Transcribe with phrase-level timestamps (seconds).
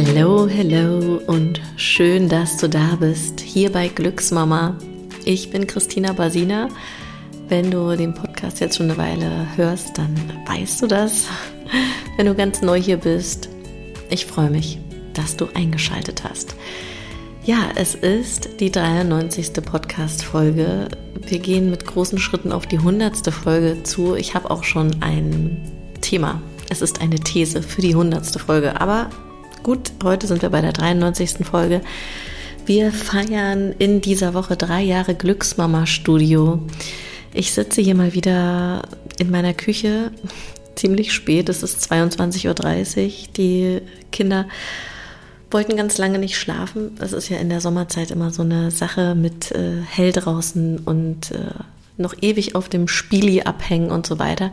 [0.00, 4.78] Hello, hello und schön, dass du da bist, hier bei Glücksmama.
[5.24, 6.68] Ich bin Christina Basina.
[7.48, 10.14] Wenn du den Podcast jetzt schon eine Weile hörst, dann
[10.46, 11.26] weißt du das.
[12.16, 13.48] Wenn du ganz neu hier bist,
[14.08, 14.78] ich freue mich,
[15.14, 16.54] dass du eingeschaltet hast.
[17.44, 19.52] Ja, es ist die 93.
[19.54, 20.90] Podcast-Folge.
[21.26, 23.34] Wir gehen mit großen Schritten auf die 100.
[23.34, 24.14] Folge zu.
[24.14, 25.60] Ich habe auch schon ein
[26.02, 26.40] Thema.
[26.70, 28.40] Es ist eine These für die 100.
[28.40, 28.80] Folge.
[28.80, 29.10] Aber
[29.62, 31.46] gut, heute sind wir bei der 93.
[31.46, 31.80] Folge.
[32.66, 36.60] Wir feiern in dieser Woche drei Jahre Glücksmama-Studio.
[37.32, 38.82] Ich sitze hier mal wieder
[39.18, 40.10] in meiner Küche,
[40.74, 43.12] ziemlich spät, es ist 22.30 Uhr.
[43.36, 43.80] Die
[44.12, 44.46] Kinder
[45.50, 46.96] wollten ganz lange nicht schlafen.
[47.00, 51.30] Es ist ja in der Sommerzeit immer so eine Sache mit äh, hell draußen und
[51.30, 51.52] äh,
[51.96, 54.52] noch ewig auf dem Spieli abhängen und so weiter.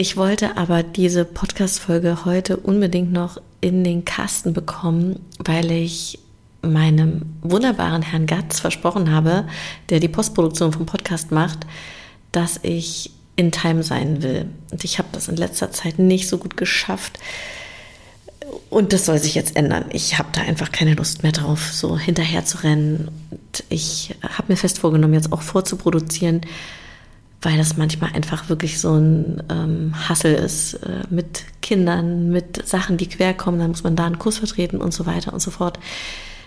[0.00, 6.20] Ich wollte aber diese Podcast-Folge heute unbedingt noch in den Kasten bekommen, weil ich
[6.62, 9.48] meinem wunderbaren Herrn Gatz versprochen habe,
[9.88, 11.66] der die Postproduktion vom Podcast macht,
[12.30, 14.46] dass ich in Time sein will.
[14.70, 17.18] Und ich habe das in letzter Zeit nicht so gut geschafft.
[18.70, 19.86] Und das soll sich jetzt ändern.
[19.90, 23.10] Ich habe da einfach keine Lust mehr drauf, so hinterher zu rennen.
[23.32, 26.42] Und ich habe mir fest vorgenommen, jetzt auch vorzuproduzieren,
[27.42, 32.96] weil das manchmal einfach wirklich so ein ähm, Hassel ist äh, mit Kindern, mit Sachen,
[32.96, 33.60] die querkommen.
[33.60, 35.78] Dann muss man da einen Kurs vertreten und so weiter und so fort.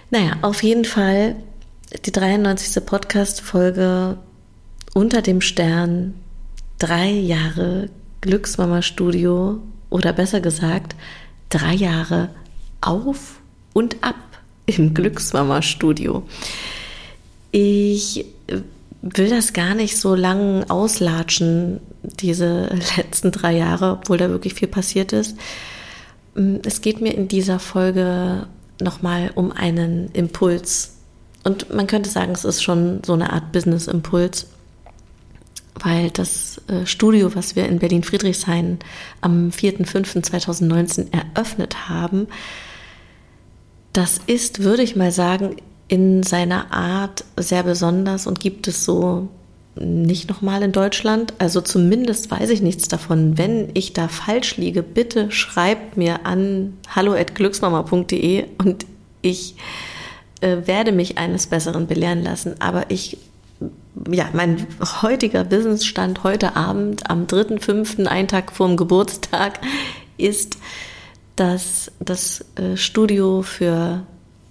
[0.09, 1.37] Naja, auf jeden Fall
[2.05, 2.85] die 93.
[2.85, 4.17] Podcast-Folge
[4.93, 6.13] unter dem Stern.
[6.79, 7.89] Drei Jahre
[8.21, 10.95] Glücksmama Studio oder besser gesagt,
[11.49, 12.29] drei Jahre
[12.81, 13.39] auf
[13.73, 14.15] und ab
[14.65, 16.23] im Glücksmama Studio.
[17.51, 18.25] Ich
[19.01, 24.67] will das gar nicht so lang auslatschen, diese letzten drei Jahre, obwohl da wirklich viel
[24.67, 25.35] passiert ist.
[26.63, 28.47] Es geht mir in dieser Folge
[28.79, 30.95] nochmal um einen Impuls.
[31.43, 34.47] Und man könnte sagen, es ist schon so eine Art Business-Impuls,
[35.75, 38.79] weil das äh, Studio, was wir in Berlin-Friedrichshain
[39.21, 42.27] am 4.5.2019 eröffnet haben,
[43.93, 45.57] das ist, würde ich mal sagen,
[45.91, 49.27] in seiner Art sehr besonders und gibt es so
[49.75, 51.33] nicht nochmal in Deutschland.
[51.37, 53.37] Also zumindest weiß ich nichts davon.
[53.37, 58.85] Wenn ich da falsch liege, bitte schreibt mir an hallo@glücksmama.de und
[59.21, 59.55] ich
[60.39, 62.55] äh, werde mich eines Besseren belehren lassen.
[62.59, 63.17] Aber ich,
[64.09, 64.65] ja, mein
[65.01, 69.59] heutiger Businessstand heute Abend am 3.5., einen Tag vorm Geburtstag,
[70.17, 70.57] ist,
[71.35, 74.05] dass das äh, Studio für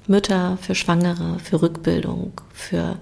[0.07, 2.99] Mütter, für Schwangere, für Rückbildung, für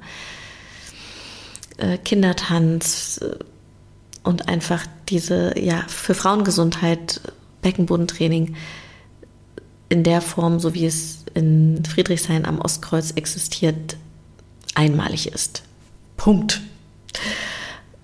[1.79, 3.37] äh, Kindertanz äh,
[4.25, 7.21] und einfach diese, ja, für Frauengesundheit,
[7.63, 8.57] Beckenbodentraining
[9.89, 13.97] in der Form, so wie es in Friedrichshain am Ostkreuz existiert,
[14.75, 15.63] einmalig ist.
[16.17, 16.61] Punkt.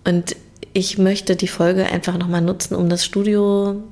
[0.05, 0.37] Und
[0.73, 3.83] ich möchte die Folge einfach nochmal nutzen, um das Studio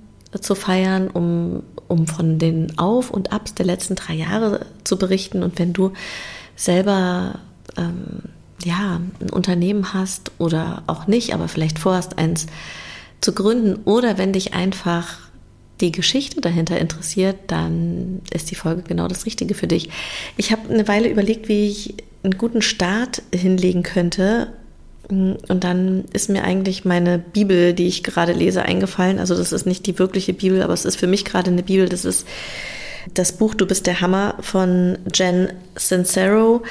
[0.41, 1.63] zu feiern, um,
[1.93, 5.43] um von den Auf- und Abs der letzten drei Jahre zu berichten.
[5.43, 5.93] Und wenn du
[6.57, 7.39] selber
[7.77, 8.23] ähm,
[8.65, 12.47] ja, ein Unternehmen hast oder auch nicht, aber vielleicht vorhast, eins
[13.21, 15.19] zu gründen oder wenn dich einfach
[15.83, 19.91] die Geschichte dahinter interessiert, dann ist die Folge genau das Richtige für dich.
[20.39, 24.53] Ich habe eine Weile überlegt, wie ich einen guten Start hinlegen könnte.
[25.13, 29.19] Und dann ist mir eigentlich meine Bibel, die ich gerade lese, eingefallen.
[29.19, 31.89] Also das ist nicht die wirkliche Bibel, aber es ist für mich gerade eine Bibel.
[31.89, 32.27] Das ist
[33.15, 36.63] das Buch Du bist der Hammer von Jen Sincero.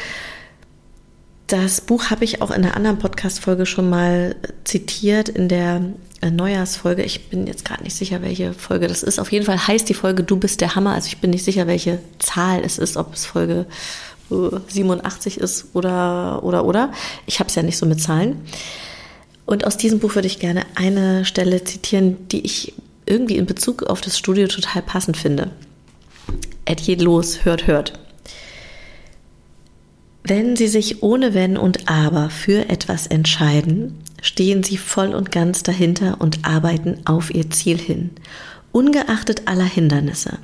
[1.48, 5.82] Das Buch habe ich auch in einer anderen Podcast-Folge schon mal zitiert, in der
[6.22, 7.04] äh, Neujahrsfolge.
[7.04, 9.20] Ich bin jetzt gerade nicht sicher, welche Folge das ist.
[9.20, 10.94] Auf jeden Fall heißt die Folge Du bist der Hammer.
[10.94, 13.66] Also ich bin nicht sicher, welche Zahl es ist, ob es Folge
[14.68, 16.92] 87 äh, ist oder, oder, oder.
[17.26, 18.42] Ich habe es ja nicht so mit Zahlen.
[19.46, 22.74] Und aus diesem Buch würde ich gerne eine Stelle zitieren, die ich
[23.06, 25.52] irgendwie in Bezug auf das Studio total passend finde.
[26.66, 27.94] Ed los, hört, hört.
[30.24, 35.64] Wenn Sie sich ohne Wenn und Aber für etwas entscheiden, stehen Sie voll und ganz
[35.64, 38.12] dahinter und arbeiten auf Ihr Ziel hin,
[38.72, 40.38] ungeachtet aller Hindernisse.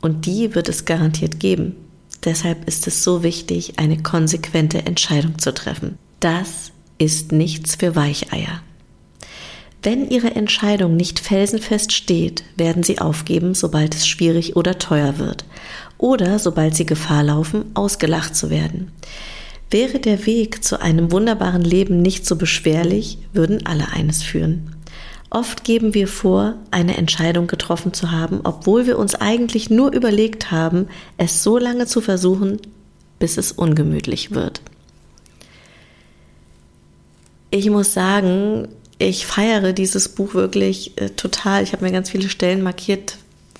[0.00, 1.74] Und die wird es garantiert geben.
[2.24, 5.98] Deshalb ist es so wichtig, eine konsequente Entscheidung zu treffen.
[6.20, 8.62] Das ist nichts für Weicheier.
[9.82, 15.44] Wenn Ihre Entscheidung nicht felsenfest steht, werden Sie aufgeben, sobald es schwierig oder teuer wird
[15.98, 18.92] oder sobald Sie Gefahr laufen, ausgelacht zu werden.
[19.70, 24.76] Wäre der Weg zu einem wunderbaren Leben nicht so beschwerlich, würden alle eines führen.
[25.34, 30.50] Oft geben wir vor, eine Entscheidung getroffen zu haben, obwohl wir uns eigentlich nur überlegt
[30.50, 32.60] haben, es so lange zu versuchen,
[33.18, 34.60] bis es ungemütlich wird.
[37.48, 38.68] Ich muss sagen,
[38.98, 41.62] ich feiere dieses Buch wirklich äh, total.
[41.62, 43.16] Ich habe mir ganz viele Stellen markiert,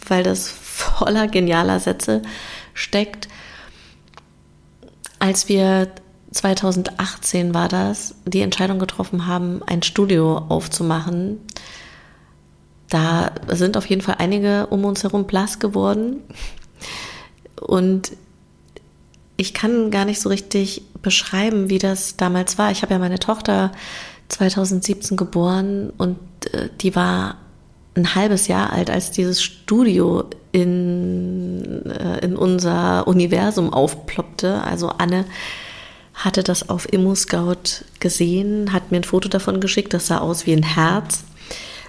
[0.07, 2.21] weil das voller genialer Sätze
[2.75, 3.29] steckt.
[5.19, 5.89] Als wir
[6.32, 11.38] 2018 war das, die Entscheidung getroffen haben, ein Studio aufzumachen,
[12.93, 16.20] da sind auf jeden Fall einige um uns herum blass geworden.
[17.58, 18.12] Und
[19.38, 22.70] ich kann gar nicht so richtig beschreiben, wie das damals war.
[22.70, 23.73] Ich habe ja meine Tochter
[24.28, 26.19] 2017 geboren und
[26.52, 27.37] äh, die war
[27.94, 34.62] ein halbes Jahr alt, als dieses Studio in, äh, in unser Universum aufploppte.
[34.62, 35.25] Also Anne
[36.14, 40.53] hatte das auf ImmoScout gesehen, hat mir ein Foto davon geschickt, das sah aus wie
[40.53, 41.25] ein Herz.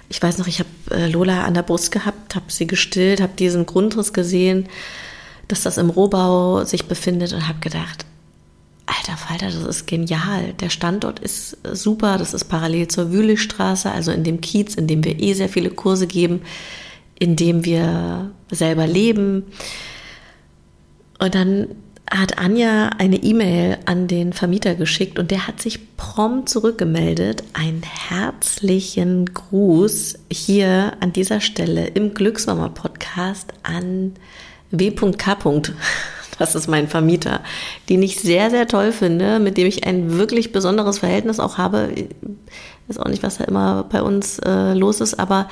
[0.08, 3.34] Ich weiß noch, ich habe äh, Lola an der Brust gehabt, habe sie gestillt, habe
[3.38, 4.68] diesen Grundriss gesehen,
[5.48, 8.06] dass das im Rohbau sich befindet und habe gedacht,
[8.86, 10.54] alter Falter, das ist genial.
[10.60, 15.04] Der Standort ist super, das ist parallel zur Wühlichstraße, also in dem Kiez, in dem
[15.04, 16.42] wir eh sehr viele Kurse geben,
[17.18, 19.44] in dem wir selber leben.
[21.18, 21.68] Und dann
[22.10, 27.44] hat Anja eine E-Mail an den Vermieter geschickt und der hat sich prompt zurückgemeldet.
[27.54, 34.12] Einen herzlichen Gruß hier an dieser Stelle im Glücksmama Podcast an
[34.70, 35.36] W.K.
[36.38, 37.40] Das ist mein Vermieter,
[37.88, 41.90] den ich sehr, sehr toll finde, mit dem ich ein wirklich besonderes Verhältnis auch habe.
[41.94, 42.08] Ich
[42.88, 45.48] weiß auch nicht, was da immer bei uns äh, los ist, aber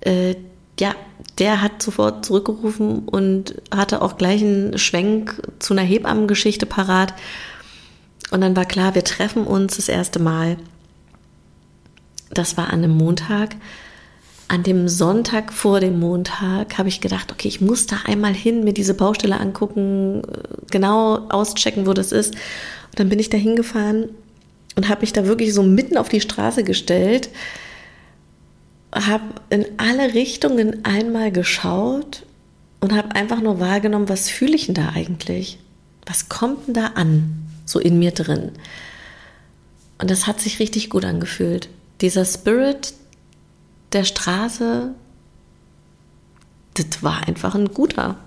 [0.00, 0.34] äh,
[0.80, 0.94] ja,
[1.38, 7.14] der hat sofort zurückgerufen und hatte auch gleich einen Schwenk zu einer Hebammengeschichte parat.
[8.30, 10.56] Und dann war klar, wir treffen uns das erste Mal.
[12.30, 13.56] Das war an einem Montag.
[14.48, 18.64] An dem Sonntag vor dem Montag habe ich gedacht, okay, ich muss da einmal hin,
[18.64, 20.22] mir diese Baustelle angucken,
[20.70, 22.34] genau auschecken, wo das ist.
[22.34, 24.08] Und dann bin ich da hingefahren
[24.76, 27.30] und habe mich da wirklich so mitten auf die Straße gestellt
[28.94, 32.24] habe in alle Richtungen einmal geschaut
[32.80, 35.58] und habe einfach nur wahrgenommen, was fühle ich denn da eigentlich?
[36.06, 38.52] Was kommt denn da an, so in mir drin?
[39.98, 41.68] Und das hat sich richtig gut angefühlt.
[42.00, 42.94] Dieser Spirit
[43.92, 44.94] der Straße,
[46.74, 48.18] das war einfach ein guter.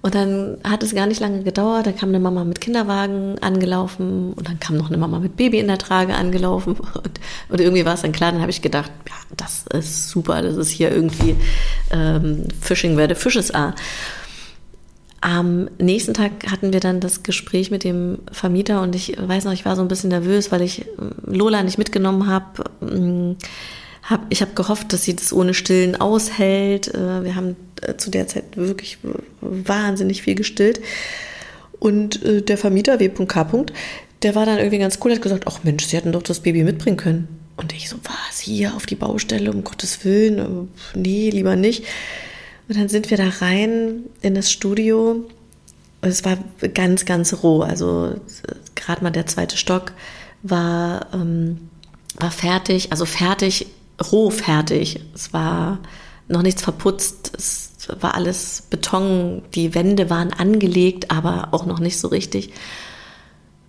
[0.00, 1.86] Und dann hat es gar nicht lange gedauert.
[1.86, 5.58] Da kam eine Mama mit Kinderwagen angelaufen und dann kam noch eine Mama mit Baby
[5.58, 6.76] in der Trage angelaufen.
[6.78, 10.42] Und, und irgendwie war es dann klar, dann habe ich gedacht, ja, das ist super,
[10.42, 11.36] das ist hier irgendwie
[11.90, 13.74] ähm, Fishing where the fishes are.
[15.20, 19.52] Am nächsten Tag hatten wir dann das Gespräch mit dem Vermieter und ich weiß noch,
[19.52, 20.86] ich war so ein bisschen nervös, weil ich
[21.26, 22.64] Lola nicht mitgenommen habe
[24.08, 26.88] hab, ich habe gehofft, dass sie das ohne Stillen aushält.
[26.94, 28.98] Äh, wir haben äh, zu der Zeit wirklich
[29.40, 30.80] wahnsinnig viel gestillt.
[31.78, 33.66] Und äh, der Vermieter W.K.
[34.22, 36.64] Der war dann irgendwie ganz cool, hat gesagt, ach Mensch, sie hätten doch das Baby
[36.64, 37.28] mitbringen können.
[37.56, 41.84] Und ich so, was, hier auf die Baustelle, um Gottes Willen, nee, lieber nicht.
[42.68, 45.24] Und dann sind wir da rein in das Studio.
[46.00, 46.38] Es war
[46.74, 47.60] ganz, ganz roh.
[47.60, 48.14] Also
[48.74, 49.92] gerade mal der zweite Stock
[50.42, 51.68] war, ähm,
[52.16, 52.92] war fertig.
[52.92, 53.66] Also fertig
[54.12, 55.00] roh fertig.
[55.14, 55.78] Es war
[56.28, 57.32] noch nichts verputzt.
[57.36, 59.42] Es war alles Beton.
[59.54, 62.50] Die Wände waren angelegt, aber auch noch nicht so richtig.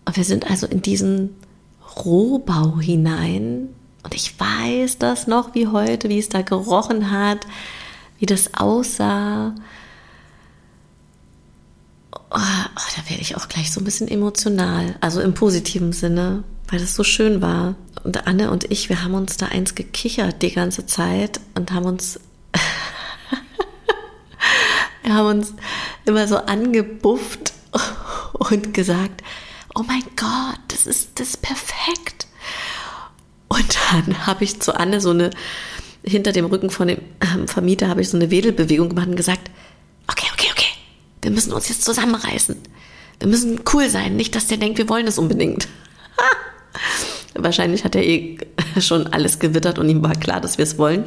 [0.05, 1.36] Und wir sind also in diesen
[2.03, 3.69] Rohbau hinein.
[4.03, 7.45] Und ich weiß das noch wie heute, wie es da gerochen hat,
[8.17, 9.53] wie das aussah.
[12.31, 16.43] Oh, oh, da werde ich auch gleich so ein bisschen emotional, also im positiven Sinne
[16.71, 17.75] weil das so schön war.
[18.03, 21.86] Und Anne und ich, wir haben uns da eins gekichert die ganze Zeit und haben
[21.86, 22.19] uns,
[25.03, 25.53] wir haben uns
[26.05, 27.53] immer so angebufft
[28.33, 29.24] und gesagt,
[29.75, 32.27] oh mein Gott, das ist das ist perfekt.
[33.48, 35.31] Und dann habe ich zu Anne so eine,
[36.03, 39.50] hinter dem Rücken von dem ähm, Vermieter habe ich so eine Wedelbewegung gemacht und gesagt,
[41.21, 42.55] wir müssen uns jetzt zusammenreißen.
[43.19, 45.67] Wir müssen cool sein, nicht, dass der denkt, wir wollen es unbedingt.
[47.35, 48.38] Wahrscheinlich hat er eh
[48.79, 51.05] schon alles gewittert und ihm war klar, dass wir es wollen.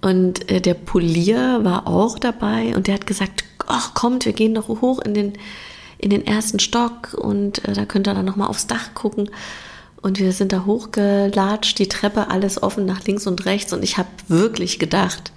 [0.00, 4.54] Und äh, der Polier war auch dabei und der hat gesagt, ach kommt, wir gehen
[4.54, 5.34] doch hoch in den,
[5.98, 9.30] in den ersten Stock und äh, da könnt ihr dann nochmal aufs Dach gucken.
[10.02, 13.74] Und wir sind da hochgelatscht, die Treppe, alles offen nach links und rechts.
[13.74, 15.30] Und ich habe wirklich gedacht,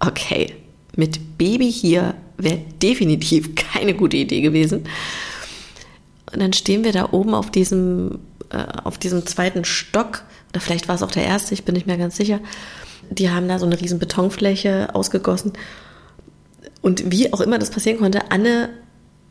[0.00, 0.54] okay,
[0.94, 4.84] mit Baby hier wäre definitiv keine gute Idee gewesen.
[6.32, 8.18] Und dann stehen wir da oben auf diesem
[8.50, 11.86] äh, auf diesem zweiten Stock, oder vielleicht war es auch der erste, ich bin nicht
[11.86, 12.40] mehr ganz sicher,
[13.10, 15.52] die haben da so eine riesen Betonfläche ausgegossen.
[16.80, 18.70] Und wie auch immer das passieren konnte, Anne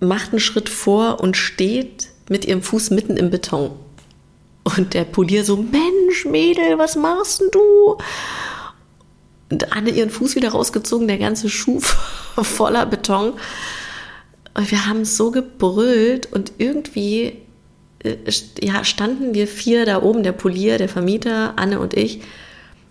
[0.01, 3.71] macht einen Schritt vor und steht mit ihrem Fuß mitten im Beton.
[4.63, 7.97] Und der Polier so, Mensch, Mädel, was machst denn du?
[9.71, 11.79] Anne ihren Fuß wieder rausgezogen, der ganze Schuh
[12.37, 13.33] voller Beton.
[14.53, 17.37] Und wir haben so gebrüllt und irgendwie
[18.03, 18.17] äh,
[18.61, 22.21] ja, standen wir vier da oben, der Polier, der Vermieter, Anne und ich,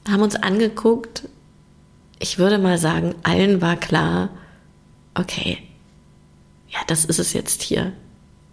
[0.09, 1.29] haben uns angeguckt.
[2.19, 4.31] Ich würde mal sagen, allen war klar,
[5.15, 5.59] okay,
[6.69, 7.93] ja, das ist es jetzt hier.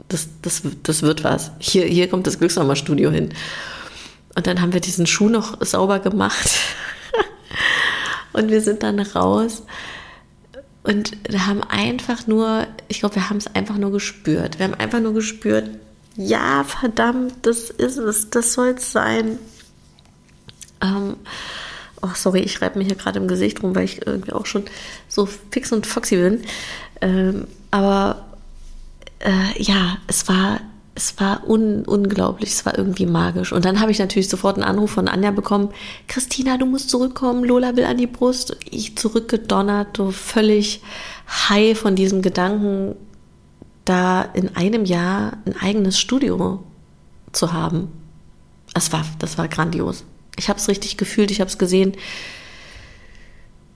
[0.08, 1.52] Das, das, das wird was.
[1.60, 3.30] Hier, hier kommt das Glücksnummer-Studio hin.
[4.36, 6.50] Und dann haben wir diesen Schuh noch sauber gemacht.
[8.34, 9.64] und wir sind dann raus
[10.84, 14.58] und haben einfach nur, ich glaube, wir haben es einfach nur gespürt.
[14.58, 15.70] Wir haben einfach nur gespürt,
[16.16, 19.40] ja, verdammt, das ist es, das soll es sein.
[20.82, 21.16] Ähm,
[22.02, 24.66] oh, sorry, ich reibe mir hier gerade im Gesicht rum, weil ich irgendwie auch schon
[25.08, 26.42] so fix und foxy bin.
[27.02, 28.26] Ähm, aber
[29.20, 30.60] äh, ja, es war,
[30.94, 33.54] es war un, unglaublich, es war irgendwie magisch.
[33.54, 35.70] Und dann habe ich natürlich sofort einen Anruf von Anja bekommen.
[36.08, 38.58] Christina, du musst zurückkommen, Lola will an die Brust.
[38.70, 40.82] Ich zurückgedonnert, so völlig
[41.50, 42.96] high von diesem Gedanken,
[43.86, 46.64] da in einem Jahr ein eigenes Studio
[47.32, 47.90] zu haben.
[48.74, 50.04] Das war, das war grandios.
[50.38, 51.94] Ich habe es richtig gefühlt, ich habe es gesehen.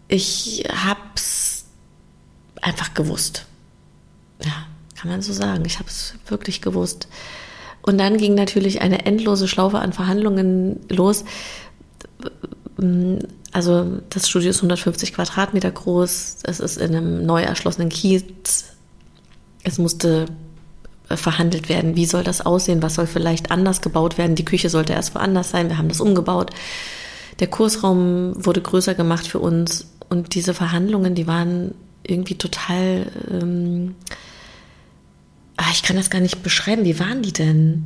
[0.07, 1.65] Ich habe es
[2.61, 3.45] einfach gewusst.
[4.43, 4.67] Ja,
[5.05, 5.63] kann man so sagen.
[5.65, 7.07] Ich habe es wirklich gewusst.
[7.83, 11.23] Und dann ging natürlich eine endlose Schlaufe an Verhandlungen los.
[13.51, 16.37] Also das Studio ist 150 Quadratmeter groß.
[16.43, 18.65] Es ist in einem neu erschlossenen Kiez.
[19.63, 20.25] Es musste
[21.07, 24.35] verhandelt werden, wie soll das aussehen, was soll vielleicht anders gebaut werden.
[24.35, 26.49] Die Küche sollte erst woanders sein, wir haben das umgebaut.
[27.39, 33.93] Der Kursraum wurde größer gemacht für uns und diese Verhandlungen, die waren irgendwie total, ähm,
[35.57, 37.83] ah, ich kann das gar nicht beschreiben, wie waren die denn?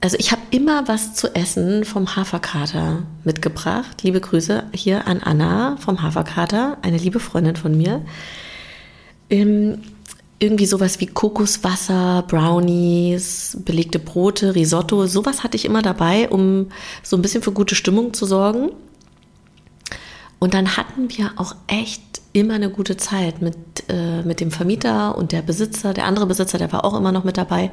[0.00, 4.02] Also ich habe immer was zu essen vom Haferkater mitgebracht.
[4.02, 8.02] Liebe Grüße hier an Anna vom Haferkater, eine liebe Freundin von mir.
[9.28, 9.82] Ähm,
[10.38, 16.68] irgendwie sowas wie Kokoswasser, Brownies, belegte Brote, Risotto, sowas hatte ich immer dabei, um
[17.02, 18.70] so ein bisschen für gute Stimmung zu sorgen.
[20.38, 22.02] Und dann hatten wir auch echt
[22.40, 23.56] immer eine gute Zeit mit,
[23.88, 25.94] äh, mit dem Vermieter und der Besitzer.
[25.94, 27.70] Der andere Besitzer, der war auch immer noch mit dabei.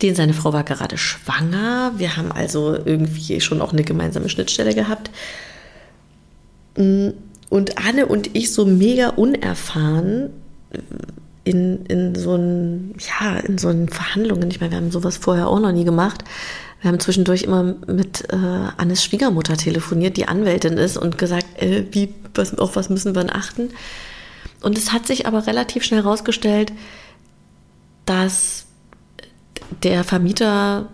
[0.00, 1.92] Den seine Frau war gerade schwanger.
[1.96, 5.10] Wir haben also irgendwie schon auch eine gemeinsame Schnittstelle gehabt.
[6.74, 7.14] Und
[7.86, 10.30] Anne und ich so mega unerfahren
[11.44, 14.50] in, in so einen, ja, in so einen Verhandlungen.
[14.50, 16.24] Ich meine, wir haben sowas vorher auch noch nie gemacht.
[16.82, 21.86] Wir haben zwischendurch immer mit äh, Annes Schwiegermutter telefoniert, die Anwältin ist, und gesagt, äh,
[21.92, 23.70] wie, was, auf was müssen wir achten.
[24.62, 26.72] Und es hat sich aber relativ schnell herausgestellt,
[28.04, 28.66] dass
[29.84, 30.88] der Vermieter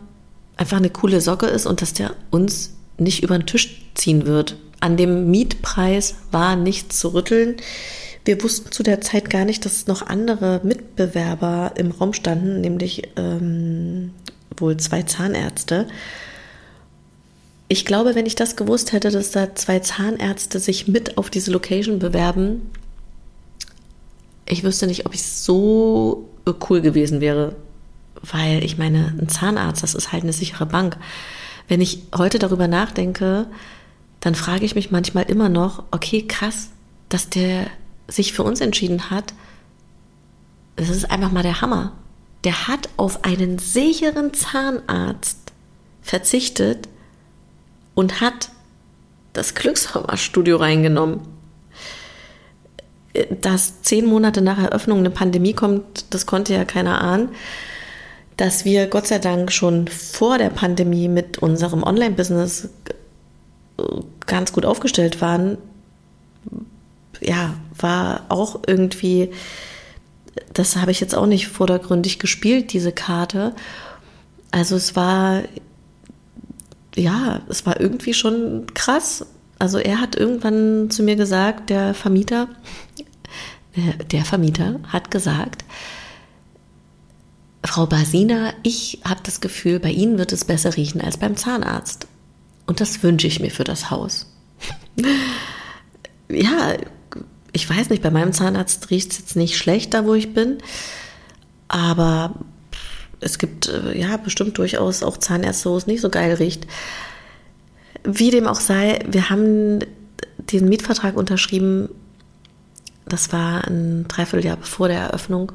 [0.59, 4.57] einfach eine coole Socke ist und dass der uns nicht über den Tisch ziehen wird.
[4.81, 7.57] An dem Mietpreis war nichts zu rütteln.
[8.27, 13.09] Wir wussten zu der Zeit gar nicht, dass noch andere Mitbewerber im Raum standen, nämlich
[13.17, 14.13] ähm,
[14.61, 15.89] wohl zwei Zahnärzte.
[17.69, 21.51] Ich glaube, wenn ich das gewusst hätte, dass da zwei Zahnärzte sich mit auf diese
[21.51, 22.71] Location bewerben,
[24.47, 26.29] ich wüsste nicht, ob ich so
[26.69, 27.55] cool gewesen wäre.
[28.23, 30.97] Weil ich meine, ein Zahnarzt, das ist halt eine sichere Bank.
[31.69, 33.47] Wenn ich heute darüber nachdenke,
[34.21, 36.71] dann frage ich mich manchmal immer noch, okay, krass,
[37.09, 37.67] dass der
[38.09, 39.35] sich für uns entschieden hat,
[40.77, 41.93] das ist einfach mal der Hammer.
[42.45, 45.53] Der hat auf einen sicheren Zahnarzt
[46.03, 46.89] verzichtet
[47.95, 48.51] und hat
[49.33, 51.21] das Glückshammer-Studio reingenommen.
[53.41, 57.31] Dass zehn Monate nach Eröffnung eine Pandemie kommt, das konnte ja keiner ahnen.
[58.37, 62.69] Dass wir Gott sei Dank schon vor der Pandemie mit unserem Online-Business
[64.27, 65.59] ganz gut aufgestellt waren,
[67.21, 69.31] ja, war auch irgendwie,
[70.53, 73.55] das habe ich jetzt auch nicht vordergründig gespielt, diese Karte.
[74.51, 75.43] Also es war,
[76.95, 79.27] ja, es war irgendwie schon krass.
[79.59, 82.49] Also er hat irgendwann zu mir gesagt, der Vermieter,
[84.11, 85.65] der Vermieter hat gesagt,
[87.65, 92.07] Frau Basina, ich habe das Gefühl, bei Ihnen wird es besser riechen als beim Zahnarzt.
[92.67, 94.27] Und das wünsche ich mir für das Haus.
[96.29, 96.75] ja,
[97.53, 100.59] ich weiß nicht, bei meinem Zahnarzt riecht es jetzt nicht schlecht, da wo ich bin.
[101.69, 102.35] Aber
[103.21, 106.67] es gibt äh, ja bestimmt durchaus auch Zahnärzte, wo es nicht so geil riecht.
[108.05, 109.81] Wie dem auch sei, wir haben
[110.39, 111.89] diesen Mietvertrag unterschrieben.
[113.07, 115.53] Das war ein Dreivierteljahr bevor der Eröffnung.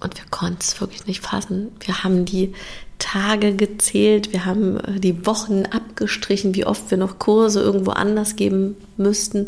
[0.00, 1.68] Und wir konnten es wirklich nicht fassen.
[1.80, 2.52] Wir haben die
[2.98, 8.76] Tage gezählt, wir haben die Wochen abgestrichen, wie oft wir noch Kurse irgendwo anders geben
[8.96, 9.46] müssten.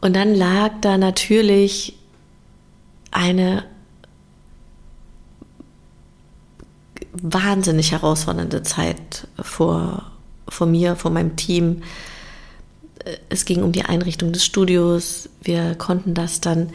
[0.00, 1.96] Und dann lag da natürlich
[3.10, 3.64] eine
[7.12, 10.10] wahnsinnig herausfordernde Zeit vor,
[10.48, 11.82] vor mir, vor meinem Team.
[13.28, 15.28] Es ging um die Einrichtung des Studios.
[15.42, 16.70] Wir konnten das dann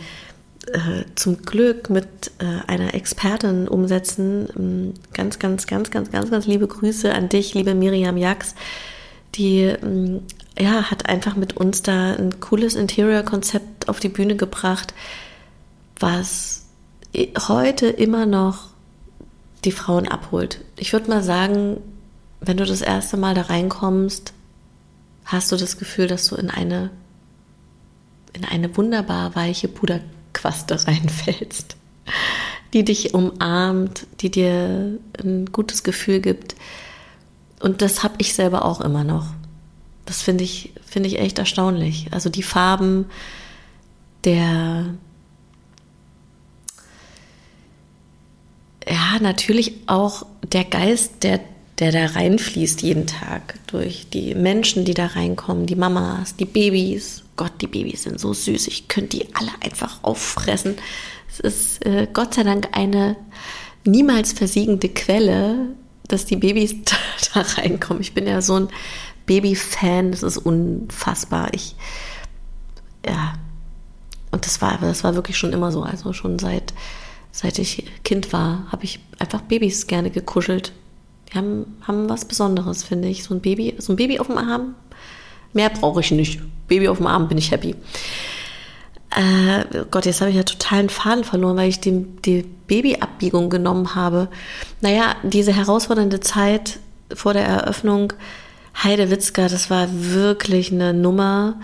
[0.72, 2.08] äh, zum Glück mit
[2.40, 4.50] äh, einer Expertin umsetzen.
[4.56, 8.56] Ähm, ganz, ganz, ganz, ganz, ganz, ganz liebe Grüße an dich, liebe Miriam Jax.
[9.36, 10.22] Die ähm,
[10.58, 14.94] ja, hat einfach mit uns da ein cooles Interior-Konzept auf die Bühne gebracht,
[16.00, 16.66] was
[17.48, 18.70] heute immer noch
[19.64, 20.62] die Frauen abholt.
[20.78, 21.78] Ich würde mal sagen,
[22.40, 24.34] wenn du das erste Mal da reinkommst,
[25.26, 26.92] hast du das Gefühl, dass du in eine,
[28.34, 31.76] in eine wunderbar weiche Puderquaste reinfällst,
[32.74, 36.56] die dich umarmt, die dir ein gutes Gefühl gibt.
[37.60, 39.28] Und das habe ich selber auch immer noch.
[40.06, 42.08] Das finde ich, finde ich echt erstaunlich.
[42.12, 43.06] Also die Farben
[44.26, 44.96] der,
[48.88, 51.40] ja, natürlich auch der Geist, der,
[51.80, 57.24] der da reinfließt jeden Tag durch die Menschen, die da reinkommen, die Mamas, die Babys.
[57.38, 58.68] Gott, die Babys sind so süß.
[58.68, 60.76] Ich könnte die alle einfach auffressen.
[61.30, 63.18] Es ist äh, Gott sei Dank eine
[63.84, 65.70] niemals versiegende Quelle,
[66.08, 66.76] dass die Babys
[67.34, 68.02] da reinkommen.
[68.02, 68.70] Ich bin ja so ein
[69.26, 70.12] Baby-Fan.
[70.12, 71.54] Das ist unfassbar.
[71.54, 71.76] Ich,
[73.06, 73.34] ja.
[74.32, 75.84] Und das war, das war wirklich schon immer so.
[75.84, 76.74] Also schon seit
[77.36, 80.72] seit ich Kind war, habe ich einfach Babys gerne gekuschelt.
[81.30, 83.24] Die haben, haben was Besonderes, finde ich.
[83.26, 84.76] So ein Baby, so ein Baby auf dem Arm.
[85.52, 86.40] Mehr brauche ich nicht.
[86.70, 87.76] Baby auf dem Arm bin ich happy.
[89.12, 93.96] Äh, Gott, jetzt habe ich ja totalen Faden verloren, weil ich die, die Babyabbiegung genommen
[93.96, 94.30] habe.
[94.80, 96.80] Naja, diese herausfordernde Zeit
[97.14, 98.14] vor der Eröffnung,
[98.84, 101.60] Heidewitzka, das war wirklich eine Nummer,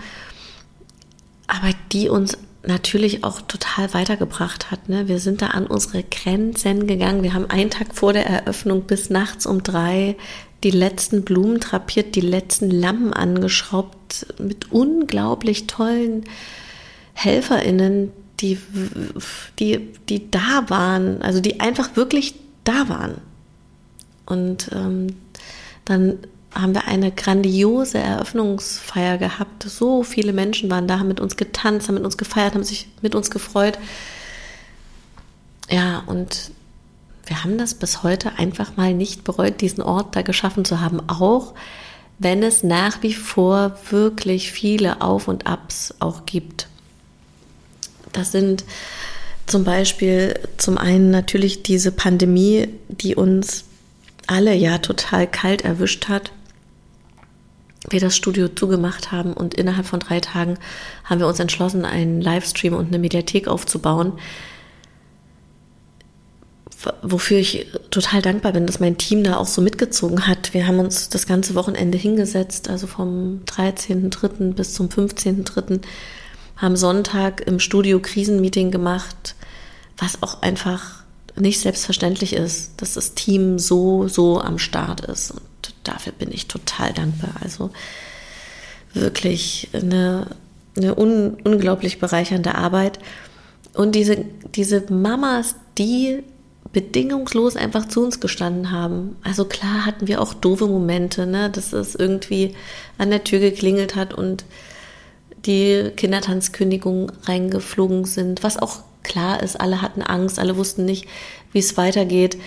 [1.46, 4.88] aber die uns natürlich auch total weitergebracht hat.
[4.88, 5.08] Ne?
[5.08, 7.22] Wir sind da an unsere Grenzen gegangen.
[7.22, 10.16] Wir haben einen Tag vor der Eröffnung bis nachts um drei
[10.62, 16.24] die letzten Blumen drapiert, die letzten Lampen angeschraubt mit unglaublich tollen
[17.14, 18.58] HelferInnen, die,
[19.58, 23.16] die, die da waren, also die einfach wirklich da waren.
[24.24, 25.16] Und ähm,
[25.84, 26.18] dann
[26.54, 29.62] haben wir eine grandiose Eröffnungsfeier gehabt.
[29.62, 32.88] So viele Menschen waren da, haben mit uns getanzt, haben mit uns gefeiert, haben sich
[33.00, 33.78] mit uns gefreut.
[35.70, 36.50] Ja, und
[37.24, 41.00] wir haben das bis heute einfach mal nicht bereut, diesen Ort da geschaffen zu haben,
[41.08, 41.54] auch
[42.18, 46.68] wenn es nach wie vor wirklich viele Auf und Abs auch gibt.
[48.12, 48.64] Das sind
[49.46, 53.64] zum Beispiel zum einen natürlich diese Pandemie, die uns
[54.26, 56.32] alle ja total kalt erwischt hat
[57.90, 60.58] wir das Studio zugemacht haben und innerhalb von drei Tagen
[61.04, 64.12] haben wir uns entschlossen, einen Livestream und eine Mediathek aufzubauen,
[67.02, 70.54] wofür ich total dankbar bin, dass mein Team da auch so mitgezogen hat.
[70.54, 74.54] Wir haben uns das ganze Wochenende hingesetzt, also vom 13.3.
[74.54, 75.80] bis zum 15.3.
[76.56, 79.34] haben Sonntag im Studio Krisenmeeting gemacht,
[79.96, 81.02] was auch einfach
[81.36, 85.32] nicht selbstverständlich ist, dass das Team so, so am Start ist.
[85.32, 85.40] Und
[85.84, 87.34] dafür bin ich total dankbar.
[87.42, 87.70] Also
[88.94, 90.28] wirklich eine,
[90.76, 92.98] eine un, unglaublich bereichernde Arbeit.
[93.74, 96.22] Und diese, diese Mamas, die
[96.72, 99.16] bedingungslos einfach zu uns gestanden haben.
[99.22, 102.54] Also klar hatten wir auch doofe Momente, ne, dass es irgendwie
[102.98, 104.44] an der Tür geklingelt hat und
[105.44, 111.06] die Kindertanzkündigungen reingeflogen sind, was auch klar ist, alle hatten Angst, alle wussten nicht,
[111.52, 112.38] wie es weitergeht.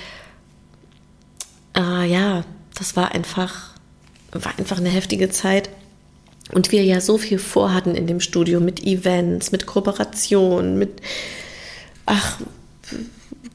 [1.76, 2.46] Äh, ja,
[2.76, 3.72] das war einfach,
[4.32, 5.70] war einfach eine heftige Zeit.
[6.52, 11.02] Und wir ja so viel vorhatten in dem Studio mit Events, mit Kooperation, mit
[12.06, 12.40] ach,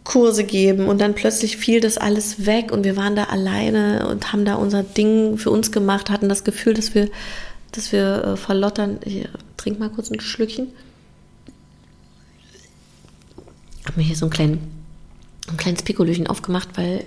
[0.03, 4.33] Kurse geben und dann plötzlich fiel das alles weg und wir waren da alleine und
[4.33, 7.09] haben da unser Ding für uns gemacht, hatten das Gefühl, dass wir,
[7.71, 8.99] dass wir äh, verlottern.
[9.05, 10.69] Ich trink mal kurz ein Schlückchen.
[13.85, 14.59] Hab mir hier so ein, klein,
[15.49, 17.05] ein kleines Pikolöchen aufgemacht, weil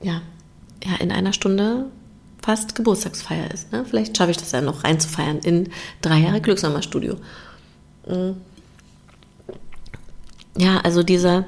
[0.00, 0.22] ja,
[0.84, 1.86] ja in einer Stunde
[2.42, 3.72] fast Geburtstagsfeier ist.
[3.72, 3.84] Ne?
[3.88, 7.16] Vielleicht schaffe ich das ja noch reinzufeiern in drei Jahre Glücksnummer-Studio.
[8.06, 8.36] Mhm.
[10.56, 11.44] Ja, also dieser,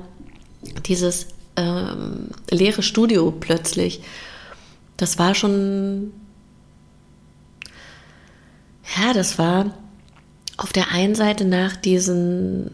[0.87, 4.03] dieses ähm, leere Studio plötzlich.
[4.97, 6.13] Das war schon,
[8.97, 9.75] ja, das war
[10.57, 12.71] auf der einen Seite nach diesen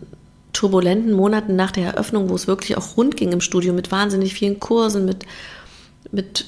[0.53, 4.35] turbulenten Monaten nach der Eröffnung, wo es wirklich auch rund ging im Studio mit wahnsinnig
[4.35, 5.25] vielen Kursen, mit,
[6.13, 6.47] mit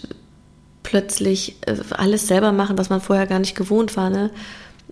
[0.83, 4.11] plötzlich äh, alles selber machen, was man vorher gar nicht gewohnt war.
[4.11, 4.31] Ne?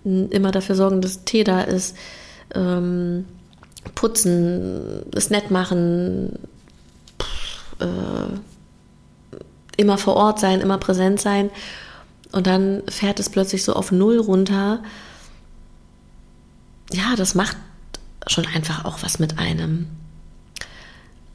[0.03, 1.95] Immer dafür sorgen, dass Tee da ist,
[2.55, 3.25] ähm,
[3.95, 6.39] putzen, es nett machen,
[7.79, 8.37] äh,
[9.77, 11.49] immer vor Ort sein, immer präsent sein.
[12.31, 14.81] Und dann fährt es plötzlich so auf Null runter.
[16.91, 17.57] Ja, das macht
[18.27, 19.87] schon einfach auch was mit einem.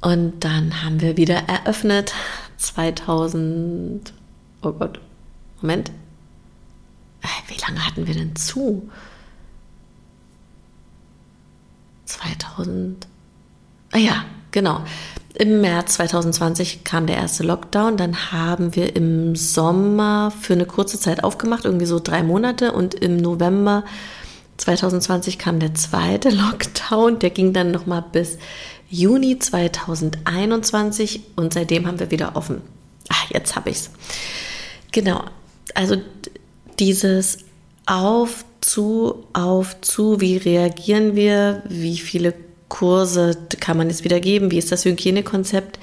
[0.01, 2.12] Und dann haben wir wieder eröffnet
[2.59, 4.12] 2000.
[4.62, 5.01] Oh Gott,
[5.61, 5.90] Moment.
[7.23, 8.88] Äh, wie lange hatten wir denn zu?
[12.07, 13.07] 2000.
[13.92, 14.81] Ah ja, genau.
[15.35, 17.97] Im März 2020 kam der erste Lockdown.
[17.97, 22.73] Dann haben wir im Sommer für eine kurze Zeit aufgemacht, irgendwie so drei Monate.
[22.73, 23.85] Und im November
[24.57, 27.19] 2020 kam der zweite Lockdown.
[27.19, 28.38] Der ging dann nochmal bis
[28.88, 32.62] Juni 2021 und seitdem haben wir wieder offen.
[33.09, 33.90] Ach, jetzt habe ich's.
[34.92, 35.25] Genau.
[35.75, 35.96] Also
[36.79, 37.38] dieses
[37.87, 42.35] auf, zu, auf, zu, wie reagieren wir, wie viele
[42.68, 45.79] Kurse kann man jetzt wieder geben, wie ist das Hygienekonzept.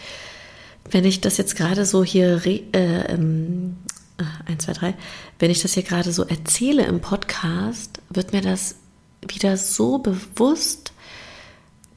[0.89, 3.77] Wenn ich das jetzt gerade so hier, äh, ähm,
[4.45, 4.93] 1, 2, 3,
[5.39, 8.75] wenn ich das hier gerade so erzähle im Podcast, wird mir das
[9.27, 10.91] wieder so bewusst,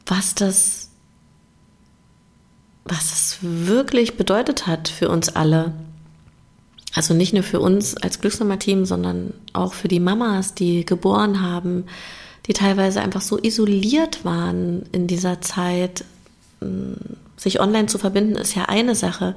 [0.07, 0.86] was das,
[2.89, 5.73] was das wirklich bedeutet hat für uns alle.
[6.95, 11.85] Also nicht nur für uns als Glücksnummer-Team, sondern auch für die Mamas, die geboren haben,
[12.47, 16.05] die teilweise einfach so isoliert waren in dieser Zeit.
[17.37, 19.37] Sich online zu verbinden ist ja eine Sache,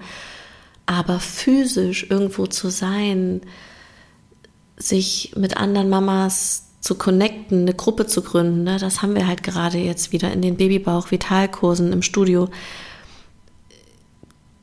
[0.86, 3.42] aber physisch irgendwo zu sein,
[4.78, 9.44] sich mit anderen Mamas zu connecten, eine Gruppe zu gründen, ne, das haben wir halt
[9.44, 12.48] gerade jetzt wieder in den Babybauch-Vitalkursen im Studio.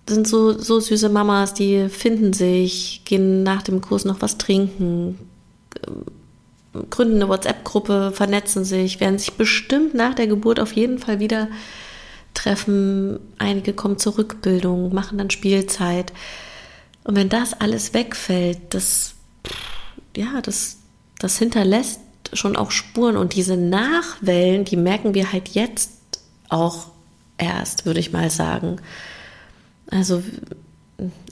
[0.08, 5.18] Sind so, so süße Mamas, die finden sich, gehen nach dem Kurs noch was trinken,
[6.90, 11.48] gründen eine WhatsApp-Gruppe, vernetzen sich, werden sich bestimmt nach der Geburt auf jeden Fall wieder
[12.34, 13.18] treffen.
[13.38, 16.12] Einige kommen zur Rückbildung, machen dann Spielzeit.
[17.04, 19.14] Und wenn das alles wegfällt, das,
[20.16, 20.78] ja, das,
[21.18, 22.00] das hinterlässt
[22.32, 23.16] schon auch Spuren.
[23.16, 25.90] Und diese Nachwellen, die merken wir halt jetzt
[26.48, 26.88] auch
[27.38, 28.76] erst, würde ich mal sagen.
[29.90, 30.22] Also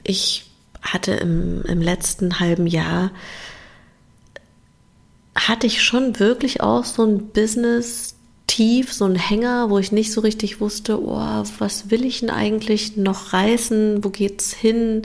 [0.03, 0.51] ich
[0.83, 3.11] hatte im, im letzten halben Jahr
[5.35, 8.15] hatte ich schon wirklich auch so ein Business
[8.47, 12.31] tief, so ein Hänger, wo ich nicht so richtig wusste, oh, was will ich denn
[12.31, 15.03] eigentlich noch reißen, wo geht's hin?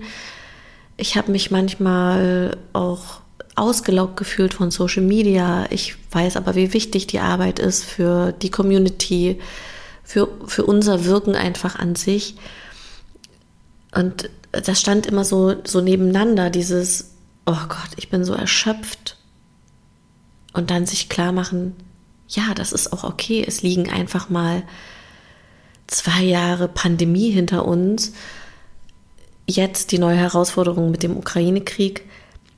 [0.97, 3.21] Ich habe mich manchmal auch
[3.55, 5.65] ausgelaugt gefühlt von Social Media.
[5.69, 9.39] Ich weiß aber, wie wichtig die Arbeit ist für die Community,
[10.03, 12.35] für, für unser Wirken einfach an sich.
[13.93, 17.11] Und das stand immer so, so nebeneinander, dieses,
[17.45, 19.17] oh Gott, ich bin so erschöpft
[20.53, 21.75] und dann sich klar machen,
[22.27, 23.43] ja, das ist auch okay.
[23.45, 24.63] Es liegen einfach mal
[25.87, 28.13] zwei Jahre Pandemie hinter uns.
[29.47, 32.03] Jetzt die neue Herausforderung mit dem Ukraine-Krieg,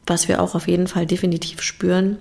[0.05, 2.17] was wir auch auf jeden Fall definitiv spüren.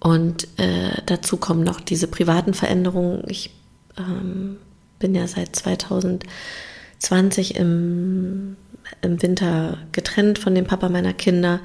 [0.00, 3.24] Und äh, dazu kommen noch diese privaten Veränderungen.
[3.28, 3.50] Ich
[3.96, 4.58] ähm,
[4.98, 5.56] bin ja seit
[6.98, 8.56] 2020 im,
[9.02, 11.60] im Winter getrennt von dem Papa meiner Kinder.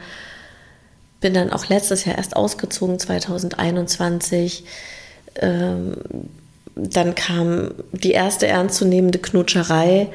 [1.20, 4.66] Bin dann auch letztes Jahr erst ausgezogen, 2021.
[5.36, 5.96] Ähm,
[6.76, 10.10] dann kam die erste ernstzunehmende Knutscherei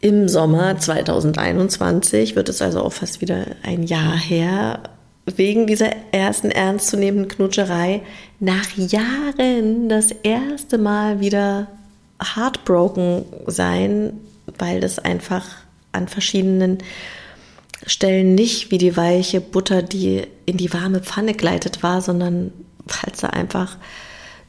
[0.00, 4.80] im Sommer 2021, wird es also auch fast wieder ein Jahr her,
[5.26, 8.02] wegen dieser ersten ernstzunehmenden Knutscherei.
[8.40, 11.66] Nach Jahren das erste Mal wieder
[12.22, 14.20] heartbroken sein,
[14.58, 15.44] weil das einfach
[15.92, 16.78] an verschiedenen
[17.86, 22.52] Stellen nicht wie die weiche Butter, die in die warme Pfanne gleitet war, sondern
[22.84, 23.76] weil es da einfach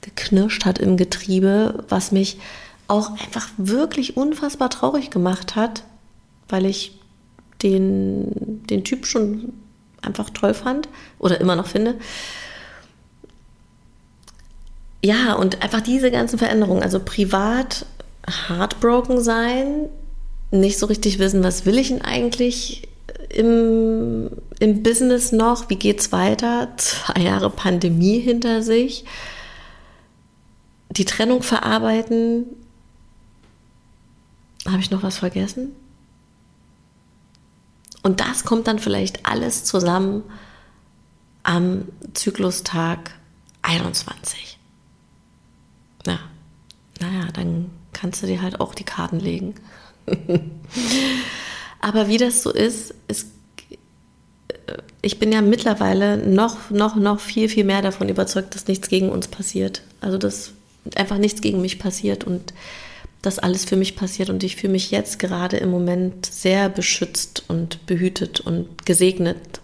[0.02, 2.40] geknirscht hat im Getriebe, was mich
[2.88, 5.84] auch einfach wirklich unfassbar traurig gemacht hat,
[6.48, 7.00] weil ich
[7.62, 9.54] den, den Typ schon
[10.02, 11.96] einfach toll fand oder immer noch finde.
[15.04, 17.86] Ja, und einfach diese ganzen Veränderungen, also privat
[18.48, 19.90] heartbroken sein,
[20.52, 22.90] nicht so richtig wissen, was will ich denn eigentlich,
[23.30, 25.70] im, im Business noch?
[25.70, 26.70] Wie geht's weiter?
[26.78, 29.06] Zwei Jahre Pandemie hinter sich.
[30.90, 32.46] Die Trennung verarbeiten.
[34.66, 35.76] Habe ich noch was vergessen?
[38.02, 40.24] Und das kommt dann vielleicht alles zusammen
[41.44, 43.12] am Zyklustag
[43.62, 44.58] 21.
[46.06, 46.20] Ja,
[47.00, 49.56] naja, dann kannst du dir halt auch die Karten legen.
[51.80, 53.28] Aber wie das so ist, ist,
[55.02, 59.10] ich bin ja mittlerweile noch, noch, noch viel, viel mehr davon überzeugt, dass nichts gegen
[59.10, 59.82] uns passiert.
[60.02, 60.52] Also, dass
[60.96, 62.54] einfach nichts gegen mich passiert und
[63.22, 64.30] dass alles für mich passiert.
[64.30, 69.62] Und ich fühle mich jetzt gerade im Moment sehr beschützt und behütet und gesegnet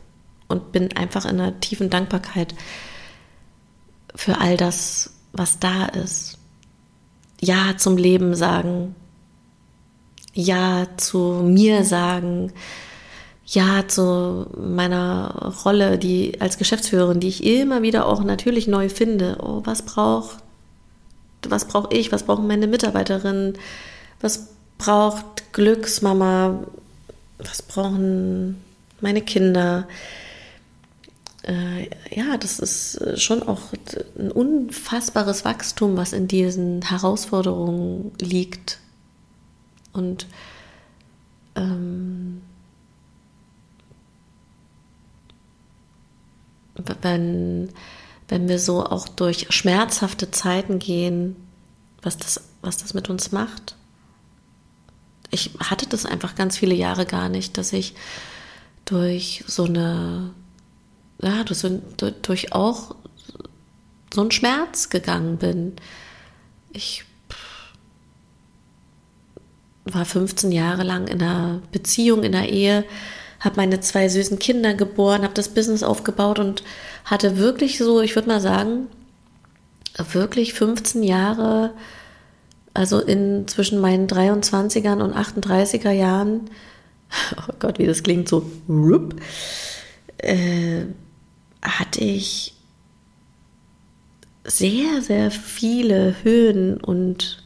[0.48, 2.54] und bin einfach in einer tiefen Dankbarkeit
[4.14, 6.38] für all das, was da ist.
[7.42, 8.96] Ja zum Leben sagen,
[10.36, 12.54] Ja zu mir sagen,
[13.46, 19.38] Ja zu meiner Rolle, die als Geschäftsführerin, die ich immer wieder auch natürlich neu finde.
[19.42, 20.38] Oh, was braucht,
[21.48, 23.58] was brauche ich, was brauchen meine Mitarbeiterinnen,
[24.22, 26.66] was braucht Glücksmama,
[27.40, 28.62] was brauchen
[29.02, 29.88] meine Kinder
[31.48, 33.62] äh, ja, das ist äh, schon auch
[34.18, 38.80] ein unfassbares Wachstum, was in diesen Herausforderungen liegt.
[39.96, 40.28] Und
[41.56, 42.42] ähm,
[47.02, 47.70] wenn,
[48.28, 51.36] wenn wir so auch durch schmerzhafte Zeiten gehen,
[52.02, 53.76] was das, was das mit uns macht.
[55.32, 57.96] Ich hatte das einfach ganz viele Jahre gar nicht, dass ich
[58.86, 60.32] durch so eine
[61.22, 61.64] ja, durch,
[62.22, 62.96] durch auch
[64.14, 65.74] so einen Schmerz gegangen bin.
[66.72, 67.06] Ich
[69.86, 72.84] war 15 Jahre lang in einer Beziehung, in einer Ehe,
[73.40, 76.64] habe meine zwei süßen Kinder geboren, habe das Business aufgebaut und
[77.06, 78.88] hatte wirklich so, ich würde mal sagen,
[80.12, 81.74] wirklich 15 Jahre,
[82.74, 86.50] also in zwischen meinen 23ern und 38er Jahren,
[87.38, 88.50] oh Gott, wie das klingt, so,
[90.18, 90.86] äh,
[91.62, 92.56] hatte ich
[94.44, 97.45] sehr, sehr viele Höhen und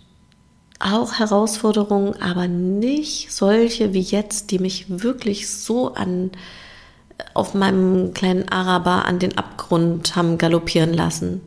[0.79, 6.31] auch Herausforderungen, aber nicht solche wie jetzt, die mich wirklich so an
[7.33, 11.41] auf meinem kleinen Araber an den Abgrund haben galoppieren lassen.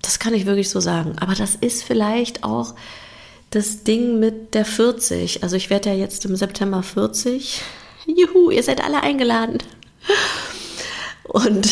[0.00, 1.16] Das kann ich wirklich so sagen.
[1.18, 2.74] Aber das ist vielleicht auch
[3.50, 5.42] das Ding mit der 40.
[5.42, 7.62] Also ich werde ja jetzt im September 40.
[8.06, 9.58] Juhu, ihr seid alle eingeladen.
[11.24, 11.68] Und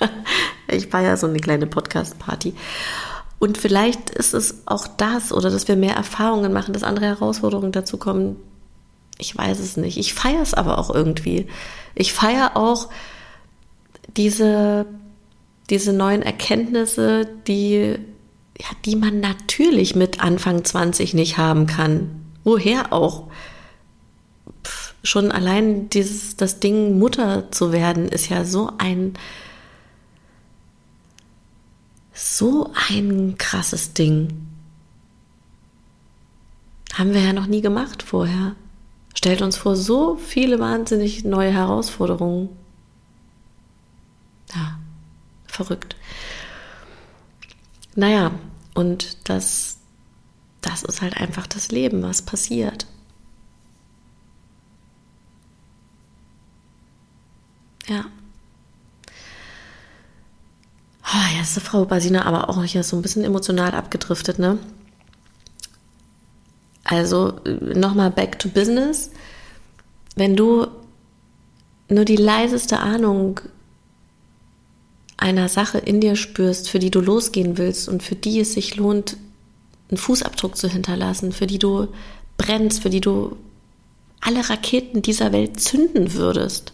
[0.68, 2.54] ich war ja so eine kleine Podcast-Party.
[3.42, 7.72] Und vielleicht ist es auch das oder dass wir mehr Erfahrungen machen, dass andere Herausforderungen
[7.72, 8.36] dazu kommen.
[9.18, 9.98] Ich weiß es nicht.
[9.98, 11.48] Ich feiere es aber auch irgendwie.
[11.96, 12.88] Ich feiere auch
[14.16, 14.86] diese,
[15.70, 17.98] diese neuen Erkenntnisse, die,
[18.60, 22.22] ja, die man natürlich mit Anfang 20 nicht haben kann.
[22.44, 23.24] Woher auch?
[24.64, 29.14] Pff, schon allein dieses, das Ding Mutter zu werden, ist ja so ein
[32.12, 34.46] so ein krasses Ding.
[36.94, 38.54] Haben wir ja noch nie gemacht vorher.
[39.14, 42.50] Stellt uns vor so viele wahnsinnig neue Herausforderungen.
[44.54, 44.78] Ja,
[45.46, 45.96] verrückt.
[47.94, 48.32] Naja,
[48.74, 49.78] und das,
[50.60, 52.86] das ist halt einfach das Leben, was passiert.
[57.86, 58.06] Ja.
[61.56, 64.58] Ist Frau Basina aber auch hier so ein bisschen emotional abgedriftet, ne?
[66.84, 69.10] Also nochmal back to business.
[70.16, 70.66] Wenn du
[71.88, 73.40] nur die leiseste Ahnung
[75.18, 78.76] einer Sache in dir spürst, für die du losgehen willst und für die es sich
[78.76, 79.18] lohnt,
[79.90, 81.88] einen Fußabdruck zu hinterlassen, für die du
[82.38, 83.36] brennst, für die du
[84.20, 86.71] alle Raketen dieser Welt zünden würdest,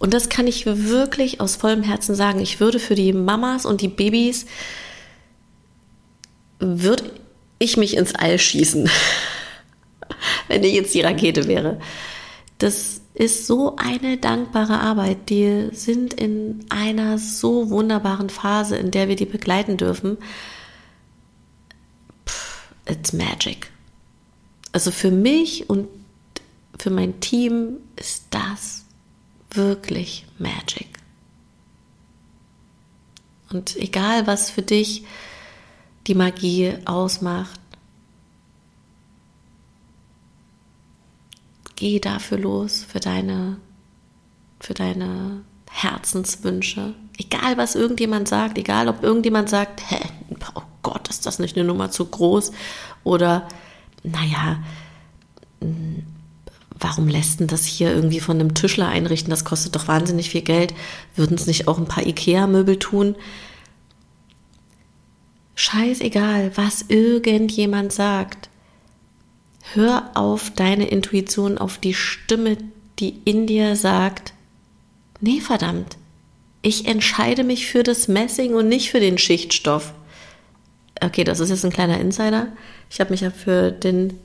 [0.00, 2.40] und das kann ich wirklich aus vollem Herzen sagen.
[2.40, 4.46] Ich würde für die Mamas und die Babys,
[6.58, 7.12] würde
[7.58, 8.90] ich mich ins All schießen,
[10.48, 11.78] wenn ich jetzt die Rakete wäre.
[12.56, 15.28] Das ist so eine dankbare Arbeit.
[15.28, 20.16] Die sind in einer so wunderbaren Phase, in der wir die begleiten dürfen.
[22.86, 23.70] It's magic.
[24.72, 25.88] Also für mich und
[26.78, 28.86] für mein Team ist das
[29.50, 30.88] wirklich Magic.
[33.50, 35.04] Und egal, was für dich
[36.06, 37.60] die Magie ausmacht,
[41.76, 43.56] geh dafür los, für deine,
[44.60, 46.94] für deine Herzenswünsche.
[47.18, 50.00] Egal, was irgendjemand sagt, egal, ob irgendjemand sagt, hä,
[50.54, 52.52] oh Gott, ist das nicht eine Nummer zu groß?
[53.02, 53.48] Oder,
[54.02, 54.62] naja,
[56.80, 59.30] warum lässt denn das hier irgendwie von einem Tischler einrichten?
[59.30, 60.74] Das kostet doch wahnsinnig viel Geld.
[61.14, 63.16] Würden es nicht auch ein paar Ikea-Möbel tun?
[65.54, 68.48] Scheißegal, was irgendjemand sagt.
[69.74, 72.56] Hör auf deine Intuition, auf die Stimme,
[72.98, 74.32] die in dir sagt,
[75.20, 75.96] nee, verdammt,
[76.62, 79.92] ich entscheide mich für das Messing und nicht für den Schichtstoff.
[81.00, 82.48] Okay, das ist jetzt ein kleiner Insider.
[82.90, 84.18] Ich habe mich ja für den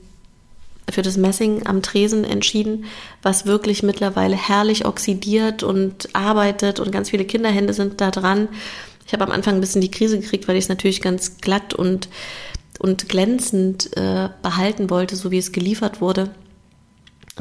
[0.96, 2.86] für das Messing am Tresen entschieden,
[3.20, 8.48] was wirklich mittlerweile herrlich oxidiert und arbeitet und ganz viele Kinderhände sind da dran.
[9.06, 11.74] Ich habe am Anfang ein bisschen die Krise gekriegt, weil ich es natürlich ganz glatt
[11.74, 12.08] und,
[12.78, 16.30] und glänzend äh, behalten wollte, so wie es geliefert wurde.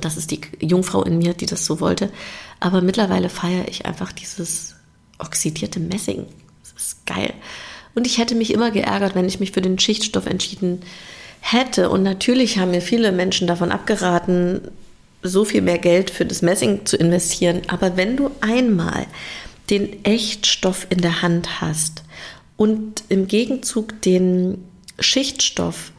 [0.01, 2.11] Das ist die Jungfrau in mir, die das so wollte.
[2.59, 4.75] Aber mittlerweile feiere ich einfach dieses
[5.17, 6.25] oxidierte Messing.
[6.61, 7.33] Das ist geil.
[7.93, 10.87] Und ich hätte mich immer geärgert, wenn ich mich für den Schichtstoff entschieden hätte.
[11.89, 14.61] Und natürlich haben mir viele Menschen davon abgeraten,
[15.21, 17.61] so viel mehr Geld für das Messing zu investieren.
[17.67, 19.07] Aber wenn du einmal
[19.69, 22.03] den Echtstoff in der Hand hast
[22.57, 24.63] und im Gegenzug den
[24.99, 25.91] Schichtstoff,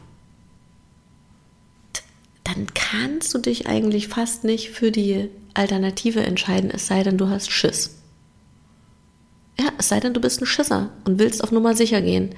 [2.43, 7.29] dann kannst du dich eigentlich fast nicht für die Alternative entscheiden, es sei denn, du
[7.29, 7.95] hast Schiss.
[9.59, 12.35] Ja, es sei denn, du bist ein Schisser und willst auf Nummer sicher gehen.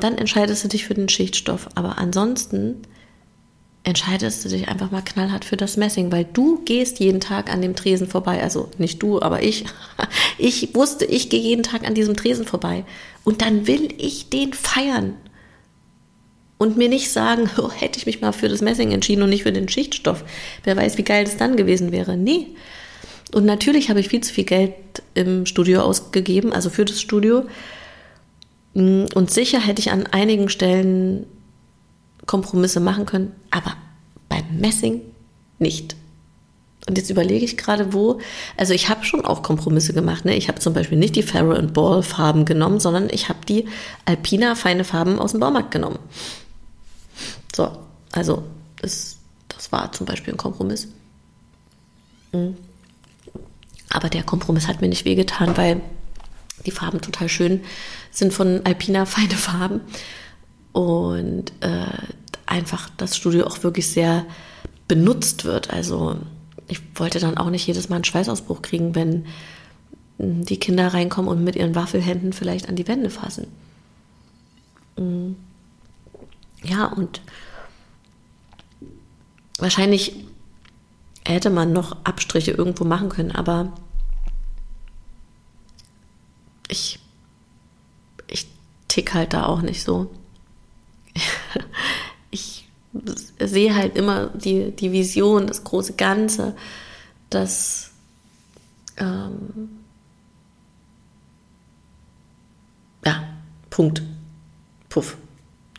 [0.00, 1.68] Dann entscheidest du dich für den Schichtstoff.
[1.74, 2.82] Aber ansonsten
[3.82, 7.62] entscheidest du dich einfach mal knallhart für das Messing, weil du gehst jeden Tag an
[7.62, 8.42] dem Tresen vorbei.
[8.42, 9.64] Also nicht du, aber ich.
[10.42, 12.84] Ich wusste, ich gehe jeden Tag an diesem Tresen vorbei.
[13.24, 15.12] Und dann will ich den feiern.
[16.56, 19.42] Und mir nicht sagen, oh, hätte ich mich mal für das Messing entschieden und nicht
[19.42, 20.24] für den Schichtstoff.
[20.64, 22.16] Wer weiß, wie geil das dann gewesen wäre.
[22.16, 22.46] Nee,
[23.32, 24.74] und natürlich habe ich viel zu viel Geld
[25.14, 27.44] im Studio ausgegeben, also für das Studio.
[28.74, 31.26] Und sicher hätte ich an einigen Stellen
[32.26, 33.74] Kompromisse machen können, aber
[34.28, 35.00] beim Messing
[35.58, 35.96] nicht.
[36.88, 38.20] Und jetzt überlege ich gerade, wo.
[38.56, 40.24] Also ich habe schon auch Kompromisse gemacht.
[40.24, 40.36] Ne?
[40.36, 43.68] Ich habe zum Beispiel nicht die Farrow and Ball Farben genommen, sondern ich habe die
[44.06, 45.98] Alpina feine Farben aus dem Baumarkt genommen.
[47.54, 47.70] So,
[48.12, 48.44] also
[48.80, 50.88] das, das war zum Beispiel ein Kompromiss.
[52.32, 52.56] Mhm.
[53.90, 55.80] Aber der Kompromiss hat mir nicht wehgetan, weil
[56.66, 57.62] die Farben total schön
[58.10, 59.80] sind von Alpina, feine Farben.
[60.72, 61.86] Und äh,
[62.46, 64.26] einfach das Studio auch wirklich sehr
[64.86, 65.70] benutzt wird.
[65.70, 66.16] Also
[66.68, 69.26] ich wollte dann auch nicht jedes Mal einen Schweißausbruch kriegen, wenn
[70.18, 73.46] hm, die Kinder reinkommen und mit ihren Waffelhänden vielleicht an die Wände fassen.
[74.96, 75.36] Hm.
[76.62, 77.20] Ja, und
[79.58, 80.24] wahrscheinlich
[81.24, 83.72] hätte man noch Abstriche irgendwo machen können, aber
[86.68, 86.98] ich,
[88.28, 88.46] ich
[89.14, 90.10] halt da auch nicht so.
[92.30, 92.68] ich
[93.38, 96.54] sehe halt immer die, die Vision, das große Ganze,
[97.30, 97.90] das
[98.96, 99.70] ähm,
[103.04, 103.24] ja,
[103.70, 104.02] Punkt.
[104.88, 105.16] Puff.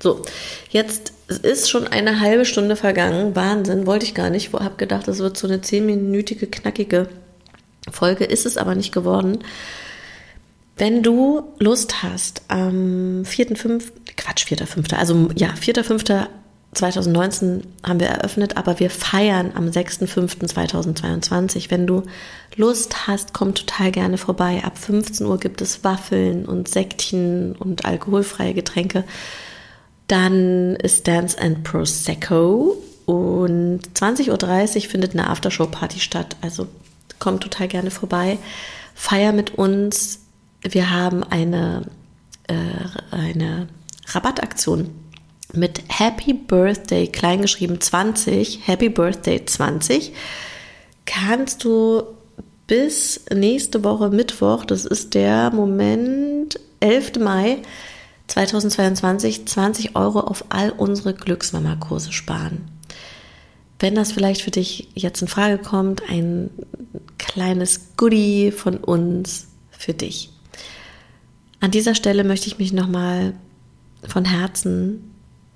[0.01, 0.23] So,
[0.69, 3.35] jetzt ist schon eine halbe Stunde vergangen.
[3.35, 4.51] Wahnsinn, wollte ich gar nicht.
[4.53, 7.07] Habe gedacht, es wird so eine zehnminütige, knackige
[7.91, 8.23] Folge.
[8.23, 9.39] Ist es aber nicht geworden.
[10.77, 16.27] Wenn du Lust hast, am 4.5., Quatsch, 4.5., also ja, 4.5.
[16.73, 21.69] 2019 haben wir eröffnet, aber wir feiern am 6.5.2022.
[21.69, 22.03] Wenn du
[22.55, 24.61] Lust hast, komm total gerne vorbei.
[24.63, 29.03] Ab 15 Uhr gibt es Waffeln und Sektchen und alkoholfreie Getränke.
[30.07, 36.37] Dann ist Dance and Prosecco und 20.30 Uhr findet eine Aftershow-Party statt.
[36.41, 36.67] Also
[37.19, 38.37] komm total gerne vorbei.
[38.95, 40.20] Feier mit uns.
[40.61, 41.83] Wir haben eine,
[42.47, 42.55] äh,
[43.11, 43.67] eine
[44.07, 44.91] Rabattaktion
[45.53, 50.13] mit Happy Birthday, kleingeschrieben 20, Happy Birthday 20,
[51.05, 52.03] kannst du
[52.67, 57.19] bis nächste Woche Mittwoch, das ist der Moment, 11.
[57.19, 57.57] Mai,
[58.27, 62.69] 2022 20 Euro auf all unsere Glücksmama-Kurse sparen.
[63.79, 66.49] Wenn das vielleicht für dich jetzt in Frage kommt, ein
[67.17, 70.29] kleines Goodie von uns für dich.
[71.61, 73.33] An dieser Stelle möchte ich mich nochmal
[74.07, 75.13] von Herzen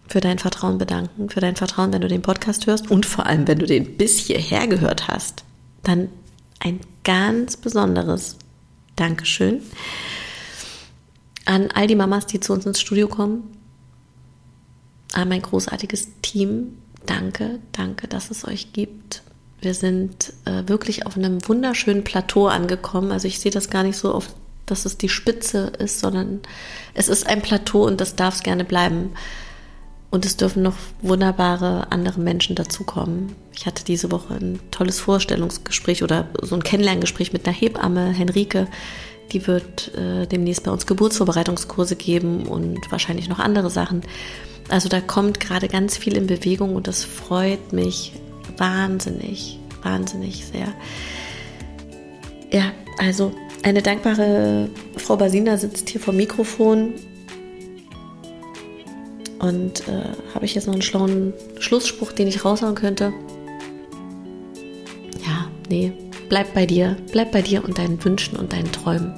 [0.07, 3.47] für dein Vertrauen bedanken, für dein Vertrauen, wenn du den Podcast hörst und vor allem,
[3.47, 5.43] wenn du den bis hierher gehört hast.
[5.83, 6.09] Dann
[6.59, 8.37] ein ganz besonderes
[8.95, 9.61] Dankeschön
[11.45, 13.43] an all die Mamas, die zu uns ins Studio kommen,
[15.13, 16.77] an mein großartiges Team.
[17.05, 19.21] Danke, danke, dass es euch gibt.
[19.61, 23.11] Wir sind äh, wirklich auf einem wunderschönen Plateau angekommen.
[23.11, 24.35] Also ich sehe das gar nicht so oft,
[24.65, 26.41] dass es die Spitze ist, sondern
[26.93, 29.11] es ist ein Plateau und das darf es gerne bleiben.
[30.11, 33.35] Und es dürfen noch wunderbare andere Menschen dazukommen.
[33.53, 38.67] Ich hatte diese Woche ein tolles Vorstellungsgespräch oder so ein Kennenlerngespräch mit einer Hebamme, Henrike.
[39.33, 44.03] Die wird äh, demnächst bei uns Geburtsvorbereitungskurse geben und wahrscheinlich noch andere Sachen.
[44.69, 48.13] Also da kommt gerade ganz viel in Bewegung und das freut mich
[48.57, 50.73] wahnsinnig, wahnsinnig sehr.
[52.51, 53.33] Ja, also
[53.65, 56.93] eine dankbare Frau Basina sitzt hier vom Mikrofon
[59.39, 60.03] und äh,
[60.35, 63.11] habe ich jetzt noch einen schlauen Schlussspruch, den ich raushauen könnte?
[65.25, 65.91] Ja, nee,
[66.29, 69.11] bleib bei dir, bleib bei dir und deinen Wünschen und deinen Träumen.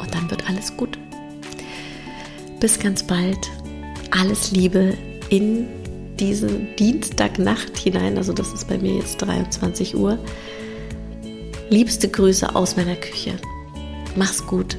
[0.00, 0.96] Und dann wird alles gut.
[2.60, 3.50] Bis ganz bald.
[4.12, 4.96] Alles Liebe
[5.30, 5.66] in
[6.20, 8.18] diesen Dienstagnacht hinein.
[8.18, 10.16] Also das ist bei mir jetzt 23 Uhr.
[11.70, 13.34] Liebste Grüße aus meiner Küche.
[14.16, 14.76] Mach's gut.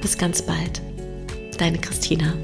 [0.00, 0.80] Bis ganz bald.
[1.58, 2.34] Deine Christina.